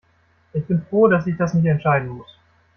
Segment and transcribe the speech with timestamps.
[0.53, 2.35] Ich bin froh, dass ich das nicht entscheiden muss.